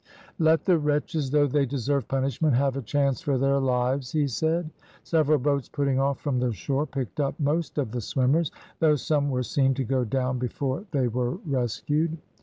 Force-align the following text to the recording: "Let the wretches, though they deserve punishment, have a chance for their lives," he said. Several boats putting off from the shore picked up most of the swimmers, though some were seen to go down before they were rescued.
"Let 0.39 0.65
the 0.65 0.79
wretches, 0.79 1.29
though 1.29 1.45
they 1.45 1.67
deserve 1.67 2.07
punishment, 2.07 2.55
have 2.55 2.75
a 2.75 2.81
chance 2.81 3.21
for 3.21 3.37
their 3.37 3.59
lives," 3.59 4.11
he 4.11 4.27
said. 4.27 4.71
Several 5.03 5.37
boats 5.37 5.69
putting 5.69 5.99
off 5.99 6.19
from 6.19 6.39
the 6.39 6.51
shore 6.53 6.87
picked 6.87 7.19
up 7.19 7.39
most 7.39 7.77
of 7.77 7.91
the 7.91 8.01
swimmers, 8.01 8.49
though 8.79 8.95
some 8.95 9.29
were 9.29 9.43
seen 9.43 9.75
to 9.75 9.83
go 9.83 10.03
down 10.03 10.39
before 10.39 10.85
they 10.89 11.07
were 11.07 11.35
rescued. 11.45 12.17